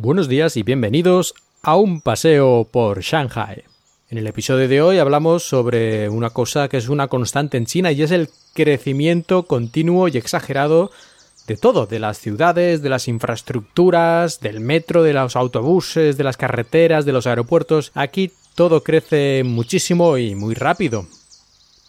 [0.00, 3.64] Buenos días y bienvenidos a un paseo por Shanghai.
[4.08, 7.90] En el episodio de hoy hablamos sobre una cosa que es una constante en China
[7.90, 10.92] y es el crecimiento continuo y exagerado
[11.48, 16.36] de todo, de las ciudades, de las infraestructuras, del metro, de los autobuses, de las
[16.36, 17.90] carreteras, de los aeropuertos.
[17.94, 21.08] Aquí todo crece muchísimo y muy rápido.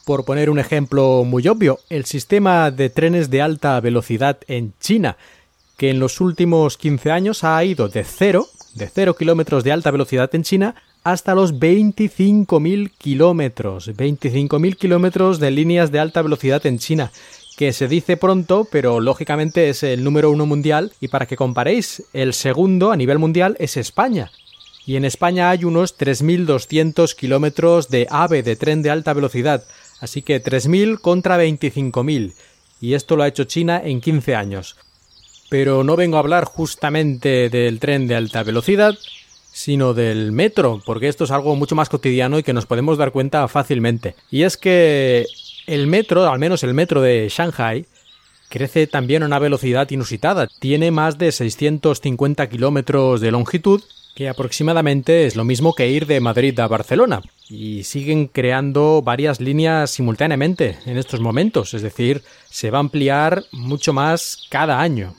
[0.03, 5.15] Por poner un ejemplo muy obvio, el sistema de trenes de alta velocidad en China
[5.79, 9.91] que en los últimos 15 años ha ido de cero, de cero kilómetros de alta
[9.91, 13.87] velocidad en China, hasta los 25.000 kilómetros.
[13.87, 17.13] 25.000 kilómetros de líneas de alta velocidad en China,
[17.55, 20.91] que se dice pronto, pero lógicamente es el número uno mundial.
[20.99, 24.31] Y para que comparéis, el segundo a nivel mundial es España.
[24.85, 29.63] Y en España hay unos 3.200 kilómetros de AVE, de tren de alta velocidad.
[30.01, 32.33] Así que 3.000 contra 25.000.
[32.81, 34.75] Y esto lo ha hecho China en 15 años
[35.49, 38.97] pero no vengo a hablar justamente del tren de alta velocidad,
[39.51, 43.11] sino del metro, porque esto es algo mucho más cotidiano y que nos podemos dar
[43.11, 44.15] cuenta fácilmente.
[44.31, 45.25] Y es que
[45.67, 47.85] el metro, al menos el metro de Shanghai,
[48.49, 50.47] crece también a una velocidad inusitada.
[50.59, 53.81] Tiene más de 650 kilómetros de longitud,
[54.15, 57.21] que aproximadamente es lo mismo que ir de Madrid a Barcelona.
[57.49, 63.43] Y siguen creando varias líneas simultáneamente en estos momentos, es decir, se va a ampliar
[63.51, 65.15] mucho más cada año.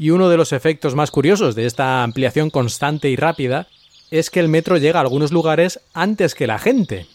[0.00, 3.68] Y uno de los efectos más curiosos de esta ampliación constante y rápida
[4.10, 7.06] es que el metro llega a algunos lugares antes que la gente.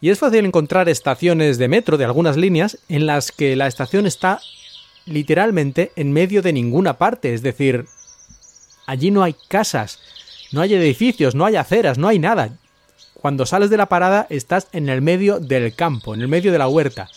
[0.00, 4.04] Y es fácil encontrar estaciones de metro de algunas líneas en las que la estación
[4.04, 4.40] está
[5.06, 7.84] literalmente en medio de ninguna parte, es decir,
[8.84, 10.00] allí no hay casas,
[10.50, 12.58] no hay edificios, no hay aceras, no hay nada.
[13.14, 16.58] Cuando sales de la parada estás en el medio del campo, en el medio de
[16.58, 17.08] la huerta.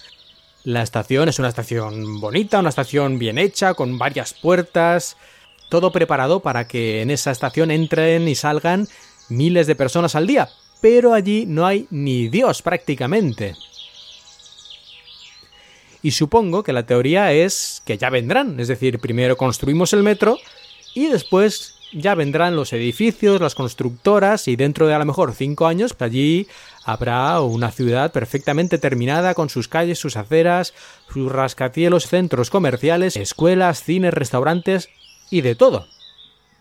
[0.64, 5.16] La estación es una estación bonita, una estación bien hecha, con varias puertas,
[5.70, 8.88] todo preparado para que en esa estación entren y salgan
[9.30, 10.50] miles de personas al día,
[10.82, 13.56] pero allí no hay ni Dios prácticamente.
[16.02, 20.38] Y supongo que la teoría es que ya vendrán, es decir, primero construimos el metro
[20.94, 25.68] y después ya vendrán los edificios, las constructoras y dentro de a lo mejor cinco
[25.68, 26.48] años pues allí
[26.84, 30.74] habrá una ciudad perfectamente terminada con sus calles, sus aceras,
[31.12, 34.90] sus rascacielos, centros comerciales, escuelas, cines, restaurantes
[35.30, 35.88] y de todo.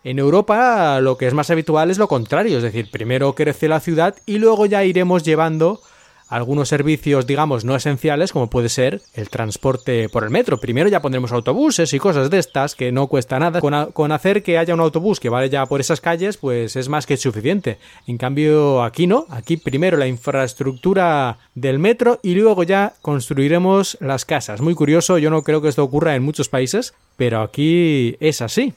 [0.05, 3.81] En Europa lo que es más habitual es lo contrario, es decir, primero crece la
[3.81, 5.81] ciudad y luego ya iremos llevando
[6.29, 10.59] algunos servicios, digamos, no esenciales, como puede ser el transporte por el metro.
[10.59, 13.61] Primero ya pondremos autobuses y cosas de estas que no cuesta nada.
[13.61, 17.17] Con, hacer que haya un autobús que vaya por esas calles, pues es más que
[17.17, 17.79] suficiente.
[18.07, 19.27] En cambio, aquí no.
[19.31, 24.61] Aquí primero la infraestructura del metro y luego ya construiremos las casas.
[24.61, 28.75] Muy curioso, yo no creo que esto ocurra en muchos países, pero aquí es así.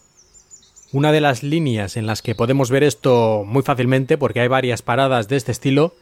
[0.91, 4.81] Una de las líneas en las que podemos ver esto muy fácilmente, porque hay varias
[4.81, 5.93] paradas de este estilo,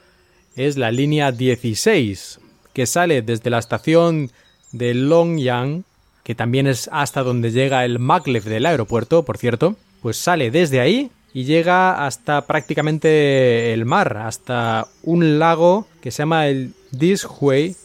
[0.57, 2.39] es la línea 16,
[2.73, 4.31] que sale desde la estación
[4.71, 5.83] de Longyang,
[6.23, 10.81] que también es hasta donde llega el maglev del aeropuerto, por cierto, pues sale desde
[10.81, 17.75] ahí y llega hasta prácticamente el mar, hasta un lago que se llama el Dishui,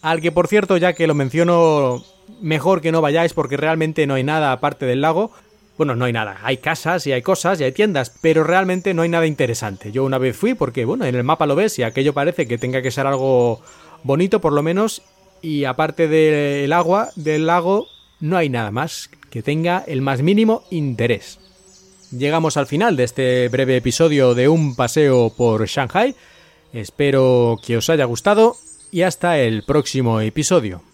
[0.00, 2.04] al que por cierto, ya que lo menciono,
[2.40, 5.32] mejor que no vayáis porque realmente no hay nada aparte del lago,
[5.78, 6.40] bueno, no hay nada.
[6.42, 9.92] Hay casas y hay cosas y hay tiendas, pero realmente no hay nada interesante.
[9.92, 12.58] Yo una vez fui porque, bueno, en el mapa lo ves y aquello parece que
[12.58, 13.62] tenga que ser algo
[14.02, 15.02] bonito por lo menos.
[15.40, 17.86] Y aparte del agua, del lago,
[18.18, 21.38] no hay nada más que tenga el más mínimo interés.
[22.10, 26.16] Llegamos al final de este breve episodio de un paseo por Shanghai.
[26.72, 28.56] Espero que os haya gustado
[28.90, 30.87] y hasta el próximo episodio.